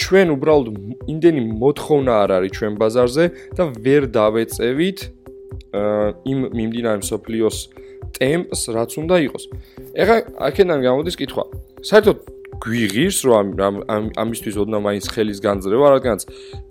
ჩვენ 0.00 0.34
უბრალოდ 0.36 0.66
იმდენი 1.12 1.40
მოთხოვნა 1.62 2.12
არ 2.24 2.30
არის 2.38 2.52
ჩვენ 2.58 2.72
ბაზარზე 2.80 3.24
და 3.56 3.62
ვერ 3.84 4.02
დავეწევით 4.16 4.98
იმ 6.30 6.38
მიმდინარე 6.58 7.02
სოფლიოს 7.06 7.58
ტემპს 8.16 8.60
რაც 8.74 8.90
უნდა 9.00 9.16
იყოს. 9.26 9.44
ეხლა 9.94 10.16
აქედან 10.50 10.78
გამოდის 10.82 11.16
კითხვა. 11.20 11.44
საერთოდ 11.88 12.16
გვიღირს 12.60 13.18
რომ 13.24 13.46
ამ 13.88 14.04
ამისთვის 14.20 14.56
ოდნა 14.62 14.78
მაინც 14.84 15.04
ხელის 15.14 15.38
განძრევა 15.40 15.86
რადგანაც 15.96 16.22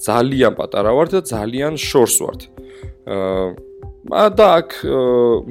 ძალიან 0.06 0.54
პატარა 0.60 0.92
ვართ 0.98 1.10
და 1.18 1.22
ძალიან 1.26 1.74
შორს 1.78 2.16
ვართ. 2.24 2.42
აა 3.10 3.70
და 4.10 4.46
აქ 4.60 4.70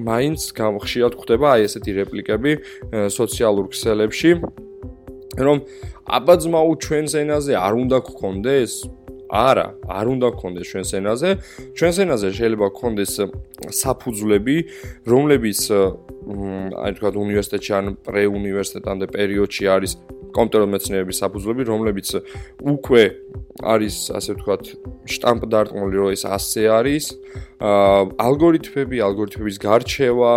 მაინც 0.08 0.40
გამხშირად 0.56 1.12
ხდება 1.20 1.46
აი 1.54 1.60
ესეთი 1.68 1.92
რეპლიკები 2.00 2.52
სოციალურ 3.12 3.66
ქსელებში 3.70 4.30
რომ 5.46 5.58
აბაძმაუ 6.18 6.70
ჩვენს 6.82 7.12
ენაზე 7.22 7.52
არ 7.54 7.74
უნდა 7.82 7.98
გქონდეს 8.08 8.72
არა 9.28 9.66
არ 9.84 10.06
უნდა 10.16 10.28
გქონდეს 10.34 10.66
ჩვენს 10.72 10.90
ენაზე 10.98 11.30
ჩვენს 11.76 11.96
ენაზე 12.04 12.28
შეიძლება 12.38 12.66
გქონდეს 12.72 13.12
საფუძვლები 13.82 14.56
რომლებიც 15.12 15.60
აი 16.82 16.90
თქვა 16.96 17.10
უნივერსიტეტში 17.24 17.72
ან 17.78 17.84
პრეუნივერსიტეტამდე 18.08 19.06
პერიოდში 19.12 19.64
არის 19.68 19.92
კომპიუტერული 20.36 20.70
მეცნიერების 20.74 21.20
საფუძვლები, 21.22 21.62
რომლებიც 21.68 22.08
უკვე 22.62 23.02
არის, 23.64 23.96
ასე 24.18 24.30
ვთქვათ, 24.36 24.62
შტამპ 25.08 25.42
დარტყმული, 25.52 25.96
რომ 25.98 26.08
ეს 26.14 26.22
ასე 26.28 26.62
არის. 26.68 27.04
აა 27.58 28.00
ალგორითმები, 28.22 28.96
ალგორითმების 29.08 29.56
გარჩევა 29.58 30.32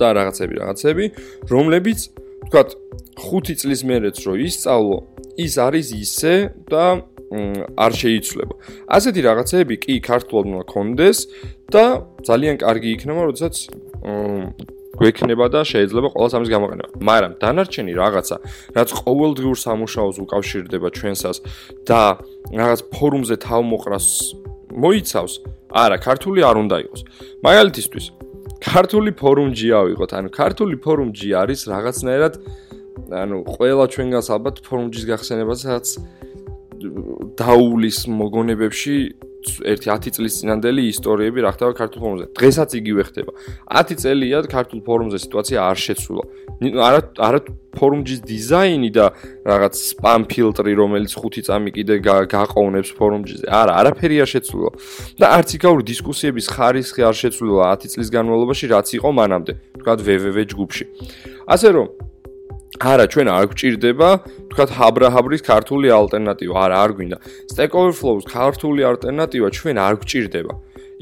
და 0.00 0.08
რაღაცები, 0.18 0.54
რაღაცები, 0.60 1.04
რომლებიც, 1.48 1.98
ვთქვათ, 2.44 2.68
5 3.16 3.56
წლის 3.60 3.80
მერეც 3.88 4.16
რო 4.26 4.34
ისწავლო, 4.44 4.98
ის 5.40 5.52
არის 5.56 5.86
ისე 5.94 6.34
და 6.68 7.02
არ 7.34 7.92
შეიცვლება. 7.98 8.54
ასეთი 8.96 9.20
რაღაცები 9.24 9.74
კი 9.82 9.94
ქართულად 10.04 10.44
უნდა 10.52 10.64
კონდეს 10.70 11.18
და 11.72 11.84
ძალიან 12.22 12.56
კარგი 12.62 12.88
იქნება, 12.94 13.20
როდესაც 13.30 13.54
გვექნება 14.98 15.46
და 15.54 15.60
შეიძლება 15.66 16.08
ყოველს 16.14 16.34
ამის 16.38 16.50
გამოყენება. 16.54 16.88
მაგრამ 17.08 17.32
დანარჩენი 17.42 17.92
რაღაცა, 17.98 18.36
რაც 18.76 18.88
ყოველდღიურ 19.04 19.58
სამუშაოს 19.66 20.16
უკავშირდება 20.24 20.88
ჩვენსას 20.98 21.36
და 21.88 22.00
რაღაც 22.54 22.80
ფორუმზე 22.94 23.36
თავმოყრას 23.46 24.06
მოიცავს, 24.74 25.34
არა, 25.74 25.96
ქართული 26.06 26.40
არ 26.42 26.56
უნდა 26.62 26.76
იყოს. 26.84 27.00
მაგალითისთვის, 27.46 28.06
ქართული 28.62 29.10
ფორუმჯი 29.20 29.68
ავიღოთ, 29.80 30.10
ანუ 30.18 30.28
ქართული 30.40 30.76
ფორუმჯი 30.84 31.28
არის 31.42 31.60
რაღაცნაირად 31.68 32.34
ანუ 32.94 33.36
ყველა 33.58 33.84
ჩვენგანს 33.90 34.28
ალბათ 34.34 34.56
ფორუმჯის 34.64 35.04
გახსენებასაც 35.10 35.86
დაულის 37.38 37.98
მოგონებებში 38.06 38.96
ერთი 39.64 39.88
10 39.92 40.14
წლის 40.16 40.34
წინანდელი 40.40 40.82
ისტორიები 40.92 41.38
რა 41.44 41.50
ხდება 41.54 41.72
ქართულ 41.76 42.00
ფორუმზე. 42.04 42.26
დღესაც 42.38 42.70
იგივე 42.80 43.02
ხდება. 43.08 43.32
10 43.68 43.98
წელია 44.02 44.38
ქართულ 44.48 44.80
ფორუმზე 44.86 45.18
სიტუაცია 45.24 45.58
არ 45.70 45.78
შეცვლა. 45.84 46.22
არა 46.88 47.00
არა 47.18 47.40
ფორუმის 47.74 48.20
დიზაინი 48.24 48.90
და 48.94 49.06
რაღაც 49.44 49.74
სპამ 49.74 50.22
ფილტრი, 50.30 50.72
რომელიც 50.78 51.12
5 51.18 51.42
წამი 51.46 51.70
კიდე 51.76 51.94
გაყოვნებს 52.30 52.90
ფორუმზე. 52.98 53.46
არა, 53.50 53.72
არაფერი 53.80 54.16
არ 54.24 54.28
შეცვლა. 54.34 54.70
და 55.18 55.26
არც 55.36 55.48
იქაური 55.58 55.82
დისკუსიების 55.90 56.46
ხარისხი 56.54 57.00
არ 57.04 57.16
შეცვლა 57.22 57.62
10 57.74 57.88
წლის 57.92 58.08
განმავლობაში, 58.14 58.64
რაც 58.70 58.88
იყო 58.98 59.10
მანამდე. 59.20 59.52
თქვა 59.82 59.92
www 60.00 60.38
ჯგუფში. 60.48 60.84
ასე 61.44 61.68
რომ 61.74 61.86
არა, 62.82 63.06
ჩვენ 63.06 63.28
არ 63.30 63.44
გვჭირდება, 63.54 64.08
თქვათ, 64.50 64.70
ჰაბრაჰაბრის 64.78 65.42
ქართული 65.46 65.88
ალტერნატივა. 65.94 66.54
არა, 66.58 66.76
არ 66.84 66.90
გვინდა. 66.98 67.18
Stack 67.50 67.70
Overflow-ს 67.70 68.24
ქართული 68.26 68.82
ალტერნატივა 68.82 69.48
ჩვენ 69.54 69.76
არ 69.78 69.94
გვჭირდება. 70.02 70.52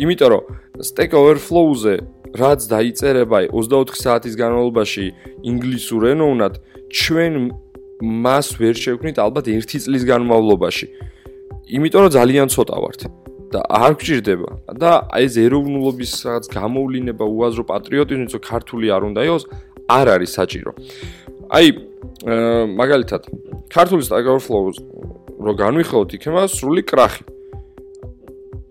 იმიტომ 0.03 0.29
რომ 0.33 0.43
Stack 0.85 1.11
Overflow-ზე 1.17 1.95
რაც 2.37 2.61
დაიწერება 2.69 3.39
24 3.49 3.97
საათის 4.05 4.35
განმავლობაში 4.37 5.05
ინგლისურ 5.49 6.03
ენოვნად, 6.13 6.55
ჩვენ 6.93 7.33
მას 8.03 8.47
ვერ 8.61 8.75
შევქმნით 8.77 9.17
ალბათ 9.25 9.45
1 9.49 9.81
წლის 9.81 10.03
განმავლობაში. 10.05 10.87
იმიტომ 11.73 12.01
რომ 12.05 12.13
ძალიან 12.19 12.47
ცოტა 12.53 12.77
ვართ 12.85 13.01
და 13.53 13.61
არ 13.69 13.93
გვჭირდება. 13.97 14.51
და 14.77 14.93
ეს 15.25 15.33
ეროვნულობის 15.41 16.13
რაღაც 16.25 16.45
გამოვლინება, 16.53 17.25
უაზრო 17.25 17.65
პატრიოტიზმი, 17.73 18.27
თო 18.33 18.39
ქართული 18.41 18.87
არ 18.93 19.03
უნდა 19.09 19.21
იყოს, 19.29 19.45
არ 19.89 20.07
არის 20.15 20.31
საჭირო. 20.39 20.73
აი 21.53 21.69
მაგალითად 22.81 23.27
ქართული 23.69 24.01
Stack 24.01 24.25
Overflow-ს 24.25 24.79
რო 25.45 25.53
განვიხილოთ 25.61 26.15
იქნება 26.17 26.47
სრული 26.49 26.81
კრახი. 26.89 27.27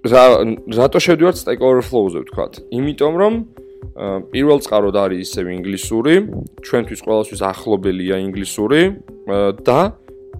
რა 0.09 0.23
რატო 0.65 0.97
შევდივართ 0.97 1.37
Stack 1.37 1.61
Overflow-ზე 1.61 2.25
ვთქვათ? 2.25 2.53
იმიტომ 2.73 3.13
რომ 3.21 3.33
პირველ 4.33 4.59
წყაროდ 4.65 4.97
არის 4.97 5.19
ისევ 5.29 5.45
ინგლისური, 5.61 6.15
ჩვენთვის 6.65 7.01
ყოველთვის 7.05 7.41
ახლობელია 7.53 8.17
ინგლისური 8.25 8.81
და 9.61 9.79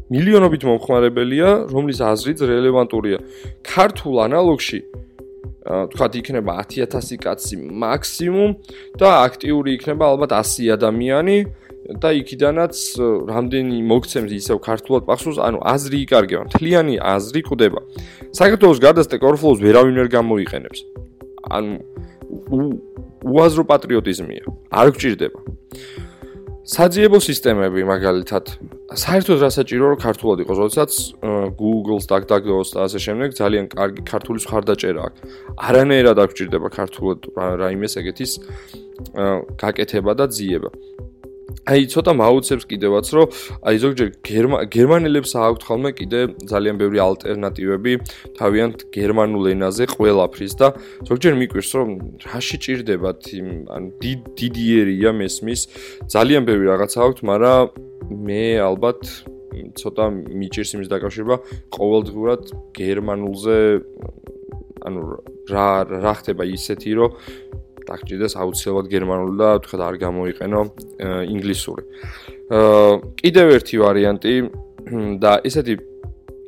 მილიონობით 0.10 0.64
მომხმარებელია, 0.66 1.50
რომლის 1.70 2.00
აზრიც 2.02 2.40
რელევანტურია. 2.42 3.18
ქართულ 3.62 4.16
ანალოგში 4.26 4.80
თქვათ 5.62 6.14
იქნება 6.26 6.52
10000 6.58 7.22
კაცი 7.22 7.56
მაქსიმუმ 7.62 8.52
და 8.98 9.10
აქტიური 9.30 9.78
იქნება 9.78 10.04
ალბათ 10.10 10.32
100 10.42 10.74
ადამიანი. 10.74 11.38
და 12.00 12.10
იქიდანაც 12.22 12.76
რამდენი 13.28 13.78
მოგცემს 13.92 14.32
ისევ 14.32 14.58
ქართულად 14.64 15.04
პახსულს, 15.10 15.40
ანუ 15.42 15.60
აზრი 15.60 15.98
იკარგება, 16.06 16.44
მთლიანი 16.48 16.96
აზრი 17.02 17.42
ყდება. 17.50 17.82
საქართველოს 18.32 18.80
Stack 19.08 19.24
Overflow-ს 19.28 19.60
ვერავინ 19.60 19.96
ვერ 20.00 20.08
გამოიყენებს. 20.16 20.80
ანუ 21.52 21.72
უაზრო 23.28 23.64
პატრიოტიზმია. 23.68 24.44
არ 24.72 24.88
გჭირდება. 24.96 25.40
საძიებო 26.72 27.20
სისტემები 27.20 27.82
მაგალითად 27.84 28.46
საერთოდ 28.96 29.38
რა 29.44 29.50
საჭირო 29.52 29.86
რომ 29.92 30.00
ქართულად 30.00 30.38
იყოს, 30.46 30.58
როდესაც 30.62 30.92
Google-ს, 31.58 32.06
DuckDuckGo-ს 32.08 32.70
და 32.72 32.80
ასე 32.86 33.00
შემდეგ 33.02 33.30
ძალიან 33.36 33.66
კარგი 33.76 34.02
ქართული 34.08 34.40
ხარდაჭერა 34.46 35.02
აქვს. 35.08 35.20
არანაირად 35.58 36.18
არ 36.22 36.28
გჭირდება 36.32 36.68
ქართულად 36.72 37.20
რაიმეს 37.36 37.94
ეგეთის 38.00 38.32
გაკეთება 39.58 40.12
და 40.16 40.26
ძიება. 40.32 40.70
აი 41.72 41.86
ცოტა 41.92 42.14
მაუცებს 42.22 42.66
კიდევაც 42.72 43.08
რომ 43.16 43.28
აი 43.68 43.76
ზოგჯერ 43.84 44.10
გერმანელებს 44.76 45.32
აქვთ 45.36 45.62
ხოლმე 45.68 45.92
კიდე 46.00 46.20
ძალიან 46.52 46.76
ბევრი 46.82 47.00
ალტერნატივები 47.06 47.94
თავიანთ 48.40 48.78
გერმანულ 48.96 49.46
ენაზე 49.56 49.88
ყველაფრის 49.96 50.54
და 50.62 50.68
ზოგჯერ 51.10 51.34
მიკვირს 51.42 51.72
რომ 51.78 51.90
რაში 52.28 52.58
ჭირდებათ 52.66 53.22
იმ 53.40 53.48
ან 53.76 53.84
დიდი 54.02 54.66
ერია 54.82 55.12
მესმის. 55.18 55.62
ძალიან 56.14 56.44
ბევრი 56.50 56.66
რაღაცა 56.72 56.98
აქვთ 57.06 57.20
მაგრამ 57.30 57.64
მე 58.28 58.44
ალბათ 58.70 59.02
ცოტა 59.80 60.06
მიჭირს 60.40 60.72
იმის 60.76 60.90
დაკავშირება 60.92 61.36
ყოველდღურად 61.76 62.44
გერმანულზე 62.76 63.58
ანუ 64.88 65.02
რა 65.52 65.70
რა 65.92 66.14
ხდება 66.20 66.44
ისეთი 66.48 66.92
რომ 67.00 67.12
დაგჭირდეს 67.88 68.34
აუცილებლად 68.42 68.88
გერმანული 68.92 69.36
და 69.42 69.50
თქვა 69.66 69.86
არ 69.88 69.96
გამოიყენო 70.06 70.62
ინგლისური. 71.34 71.84
აა 72.52 72.92
კიდევ 73.22 73.48
ერთი 73.58 73.76
ვარიანტი 73.84 74.34
და 75.24 75.32
ესეთი 75.48 75.76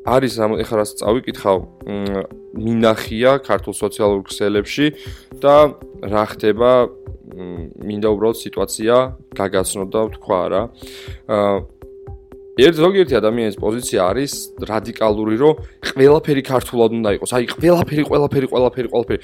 არის 0.04 0.34
ეხლა 0.36 0.76
რაც 0.84 0.90
წავიკითხავ 1.00 1.58
მინახია 2.60 3.32
ქართულ 3.48 3.74
სოციალურ 3.74 4.22
ქსელებში 4.28 4.88
და 5.40 5.56
რა 6.04 6.24
ხდება 6.36 6.72
მინდა 7.34 8.10
უბრალოდ 8.14 8.38
სიტუაცია 8.38 8.96
გაგაცნო 9.34 9.86
და 9.90 10.02
თქვა 10.20 10.42
რა. 10.52 10.62
ერთ 12.54 12.76
ზოგიერთი 12.78 13.16
ადამიანის 13.18 13.56
პოზიცია 13.58 14.00
არის 14.14 14.32
რადიკალური, 14.70 15.36
რომ 15.42 15.54
ყველაფერი 15.90 16.42
ქართულად 16.46 16.92
უნდა 17.02 17.10
იყოს. 17.18 17.32
აი, 17.34 17.46
ყველაფერი, 17.50 18.04
ყველაფერი, 18.06 18.48
ყველაფერი, 18.54 18.88
ყველაფერი. 18.94 19.22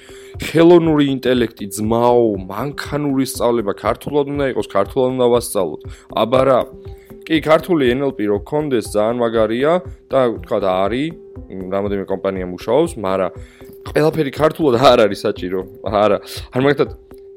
ხელოვნური 0.50 1.06
ინტელექტი, 1.14 1.66
ძმაო, 1.78 2.26
მანქანური 2.50 3.26
სწავლება 3.30 3.74
ქართულად 3.78 4.26
უნდა 4.34 4.46
იყოს, 4.50 4.68
ქართულად 4.74 5.10
უნდა 5.14 5.26
ვასწავლოთ. 5.30 5.82
აბა 6.10 6.42
რა. 6.50 6.60
კი, 7.30 7.38
ქართული 7.46 7.94
NLP 7.94 8.26
რო 8.26 8.42
კონდეს 8.42 8.90
ძალიან 8.90 9.22
მაგარია 9.22 9.74
და 10.10 10.20
თქვა 10.42 10.58
და 10.66 10.70
არის, 10.90 11.14
რამოდენიმე 11.70 12.06
კომპანია 12.10 12.46
მუშაობს, 12.50 12.92
მაგრამ 12.98 13.32
ყველაფერი 13.94 14.32
ქართულად 14.34 14.76
არ 14.82 15.00
არის 15.06 15.20
საჭირო. 15.30 15.60
არა. 15.86 16.18
არ 16.58 16.62
მაგათ 16.66 16.90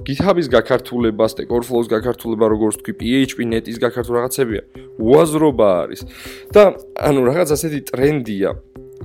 GitHub-ის 0.06 0.49
გაქართულება, 0.50 1.25
Stack 1.30 1.49
Overflow-ის 1.52 1.88
გაქართულება, 1.92 2.47
როგორც 2.50 2.82
თქვი, 2.82 2.92
PHP 2.99 3.38
net-ის 3.47 3.78
გაქართულ 3.78 4.14
რაღაცებია. 4.18 4.62
უაზრობა 4.99 5.68
არის. 5.82 6.00
და 6.54 6.62
ანუ 6.99 7.21
რაღაც 7.30 7.49
ასეთი 7.54 7.80
ტრენდია, 7.90 8.50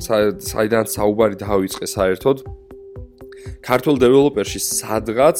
საიდან 0.02 0.86
საუბარი 0.90 1.36
დაიწყე 1.38 1.86
საერთოდ. 1.86 2.38
ქართულ 3.62 3.96
დეველოპერში 4.04 4.60
სადღაც 4.60 5.38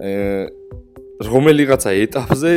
э 0.00 0.48
რომელიღაცა 1.22 1.90
ეტაპზე 2.04 2.52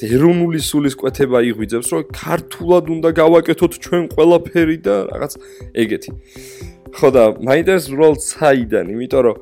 ეროვნული 0.00 0.60
სულის 0.64 0.94
კვეთება 0.98 1.38
იღვიძებს, 1.50 1.88
რომ 1.94 2.02
ქართულად 2.14 2.84
უნდა 2.94 3.10
გავაკეთოთ 3.20 3.72
ჩვენ 3.84 4.02
ყველაფერი 4.14 4.76
და 4.86 4.94
რაღაც 5.12 5.32
ეგეთი. 5.82 6.10
ხო 6.96 7.08
და 7.14 7.24
მაინტერეს 7.44 7.86
უბრალოდ 7.90 8.20
საიდან, 8.24 8.86
იმიტომ 8.94 9.22
რომ 9.26 9.36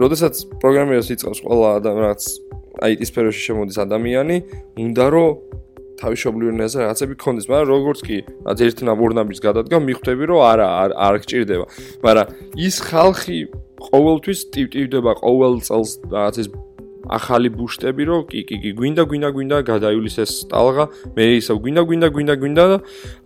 როდესაც 0.00 0.34
პროგრამერს 0.62 1.08
იწყებს 1.14 1.40
ყველა 1.44 1.68
ადამიანს 1.80 2.26
IT 2.80 3.00
სფეროში 3.10 3.42
შემოდის 3.50 3.78
ადამიანი, 3.82 4.36
უნდა 4.80 5.06
რომ 5.14 5.28
თავისუფლი 6.00 6.44
ენაზე 6.54 6.76
რაღაცები 6.80 7.14
ქონდეს, 7.20 7.46
მაგრამ 7.50 7.68
როგორც 7.68 8.00
კი 8.06 8.16
ერთ 8.48 8.78
ნაბურნაბის 8.88 9.40
გადადგა, 9.44 9.76
მიხვდები 9.84 10.24
რომ 10.30 10.40
არა, 10.48 10.68
არ 10.82 10.90
არ 10.96 11.14
გჭირდება. 11.20 11.66
მაგრამ 12.04 12.26
ის 12.56 12.76
ხალხი 12.88 13.38
ყოველთვის 13.80 14.40
ტივტივდება 14.54 15.12
ყოველ 15.20 15.54
წელს 15.66 15.90
რაღაცის 16.14 16.48
ახალი 17.10 17.48
ბუშტები 17.50 18.02
რომ 18.06 18.20
კი 18.30 18.40
კი 18.48 18.56
კი 18.62 18.70
გვინდა 18.78 19.02
გვინდა 19.10 19.28
გვინდა 19.34 19.56
გადაივლის 19.66 20.16
ეს 20.22 20.32
ტალღა. 20.50 20.84
მე 21.16 21.24
ისევ 21.42 21.56
გვინდა 21.64 21.82
გვინდა 21.90 22.08
გვინდა 22.14 22.34
გვინდა 22.38 22.64
და 22.70 22.76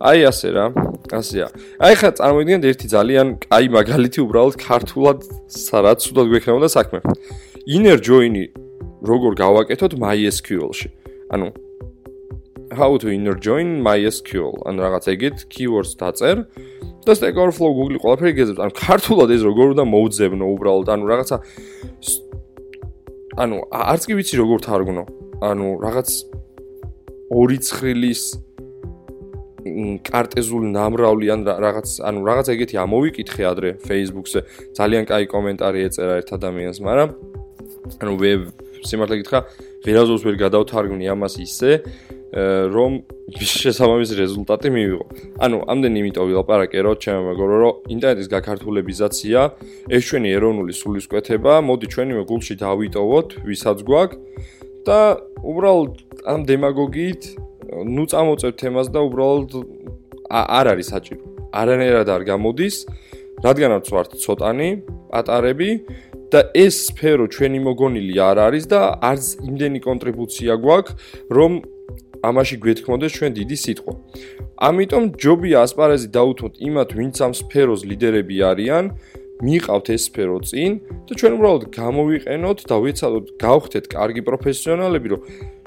აი 0.09 0.19
ასე 0.31 0.49
რა 0.57 0.65
ასეა. 1.13 1.47
აი 1.85 1.93
ხა 2.01 2.09
წარმოვიდგინეთ 2.17 2.63
ერთი 2.65 2.87
ძალიან 2.95 3.27
კაი 3.45 3.65
მაგალითი 3.77 4.19
უბრალოდ 4.25 4.55
ქართულად 4.57 5.17
რაც 5.85 6.01
უდად 6.09 6.27
გვექნებოდა 6.33 6.69
საქმე. 6.73 6.99
inner 7.65 7.97
join-ი 7.97 8.45
როგორ 9.05 9.31
გავაკეთოთ 9.37 9.93
MySQL-ში? 10.01 10.89
ანუ 11.33 11.49
how 12.73 12.97
to 12.97 13.09
inner 13.09 13.37
join 13.37 13.81
MySQL? 13.85 14.53
ან 14.65 14.81
რაღაც 14.81 15.05
ეგეთ 15.13 15.37
keywords 15.49 15.93
დაწერ 15.97 16.45
და 17.05 17.13
Stack 17.13 17.37
Overflow 17.37 17.71
Google 17.77 18.01
ყველაფერი 18.01 18.33
გეძებს 18.37 18.61
ანუ 18.65 18.73
ქართულად 18.81 19.29
ეს 19.35 19.41
როგორ 19.45 19.73
უნდა 19.77 19.85
მოუძებნო 19.85 20.45
უბრალოდ? 20.57 20.87
ანუ 20.89 21.05
რაღაცა 21.05 21.37
ანუ 23.35 23.57
არც 23.67 24.03
კი 24.07 24.13
ვიცი 24.15 24.35
როგორ 24.39 24.59
თარგმნო. 24.63 25.03
ანუ 25.43 25.67
რაღაც 25.83 26.09
ორი 27.35 27.57
ცხრილის 27.59 28.23
კარტეზული 30.05 30.69
ნამრავლი 30.71 31.27
ან 31.33 31.41
რაღაც 31.43 31.99
ანუ 32.05 32.19
რაღაც 32.21 32.47
ეგეთი 32.53 32.75
ამოვიკითხე 32.85 33.43
ადრე 33.49 33.69
Facebook-ზე. 33.83 34.39
ძალიან 34.77 35.03
კაი 35.09 35.25
კომენტარი 35.27 35.79
ეწერა 35.89 36.13
ერთ 36.21 36.29
ადამიანს, 36.37 36.79
მაგრამ 36.85 37.09
ანუ 38.01 38.13
ვებ 38.23 38.41
სიმართლე 38.85 39.15
გითხრა, 39.19 39.39
ვერაზოს 39.83 40.21
ვერ 40.25 40.35
გადავთარგმნი 40.45 41.05
ამას 41.11 41.35
ისე, 41.41 41.71
რომ 42.35 42.91
შესაბამის 43.31 44.11
რეზულტატი 44.19 44.69
მივიღო. 44.75 45.05
ანუ 45.39 45.57
ამდენი 45.71 45.97
იმიტომ 46.03 46.25
ვილაპარაკე, 46.29 46.79
რომ 46.83 46.95
ჩემო 46.99 47.21
მეგობრებო, 47.31 47.59
რომ 47.63 47.73
ინტერნეტის 47.95 48.27
გაქართულებიზაცია 48.35 49.39
ეს 49.95 50.01
ჩვენი 50.03 50.29
ეროვნული 50.35 50.73
სულისკვეთება, 50.75 51.53
მოდი 51.63 51.87
ჩვენივე 51.95 52.23
გულში 52.27 52.55
დავიტოვოთ, 52.59 53.29
ვისაც 53.47 53.77
გვაქვს 53.87 54.17
და 54.83 54.99
უბრალოდ 55.41 55.93
ამ 56.27 56.39
დემაგოგიით 56.49 57.23
ნუ 57.95 58.03
წამოწევთ 58.11 58.55
თემას 58.61 58.87
და 58.91 58.99
უბრალოდ 59.07 59.49
არ 60.29 60.65
არის 60.75 60.87
საჭირო. 60.91 61.23
არანაირად 61.55 62.07
არ 62.11 62.23
გამოდის, 62.27 62.75
რადგანაც 63.45 63.85
ვართ 63.93 64.11
ცოტანი, 64.19 64.69
პატარები 65.11 65.69
და 66.31 66.39
ეს 66.51 66.91
სფერო 66.91 67.25
ჩვენი 67.31 67.59
მოგონილი 67.63 68.15
არ 68.19 68.37
არის 68.47 68.65
და 68.67 68.81
არც 68.99 69.25
იმდენი 69.49 69.79
კონტრიბუცია 69.87 70.53
გვაქვს, 70.59 70.95
რომ 71.31 71.51
ამაში 72.29 72.55
გვეთქმოდეს 72.63 73.11
ჩვენ 73.17 73.31
დიდი 73.39 73.57
სიტყვა. 73.63 73.93
ამიტომ 74.67 75.03
ჯობია 75.21 75.57
ასპარეზი 75.65 76.07
დაუთმოთ 76.17 76.53
იმათ, 76.67 76.89
ვინც 76.97 77.15
ამ 77.25 77.33
სფეროს 77.41 77.81
ლიდერები 77.89 78.35
არიან, 78.51 78.85
მიყავთ 79.45 79.87
ეს 79.95 80.01
სფერო 80.07 80.37
წინ 80.47 80.71
და 81.05 81.11
ჩვენ 81.19 81.31
უბრალოდ 81.35 81.63
გამოვიყენოთ 81.75 82.59
და 82.71 82.75
ვიცადოთ, 82.83 83.25
გავხდეთ 83.35 83.85
კარგი 83.91 84.21
პროფესიონალები, 84.29 85.07
რომ 85.11 85.21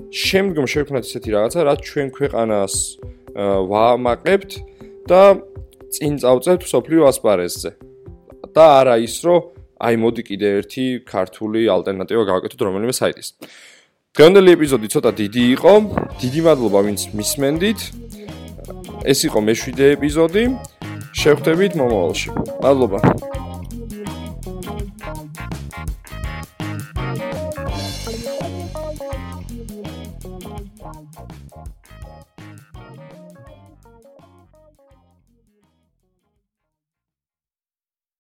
შემდგომ 0.08 0.66
შევქმნათ 0.72 1.04
ესეთი 1.04 1.30
რაღაცა, 1.36 1.58
რაც 1.68 1.80
ჩვენ 1.84 2.08
ქვეყანას 2.16 2.74
ვაამაყებთ 3.70 4.50
და 5.04 5.22
წინ 5.92 6.12
წავწევთ 6.22 6.62
სოფლიო 6.64 7.02
ასპარეზზე. 7.12 7.70
და 8.58 8.64
არა 8.80 8.96
ის, 9.04 9.14
რომ 9.22 9.40
აი 9.78 9.94
მოდი 10.02 10.22
კიდე 10.26 10.48
ერთი 10.58 10.84
ქართული 11.06 11.68
ალტერნატივა 11.70 12.22
გავაკეთოთ 12.26 12.60
რომელიმე 12.66 12.94
საიტის. 12.98 13.28
დღევანდელი 14.16 14.50
ეპიზოდი 14.56 14.88
ცოტა 14.92 15.10
დიდი 15.20 15.42
იყო. 15.54 15.72
დიდი 16.22 16.40
მადლობა 16.46 16.80
ვინც 16.86 17.00
მისმენდით. 17.18 17.80
ეს 19.12 19.18
იყო 19.28 19.38
მე-7 19.46 19.78
ეპიზოდი. 19.96 20.44
შევხვდებით 21.20 21.72
მომავალში. 21.80 22.30
მადლობა. 22.64 22.98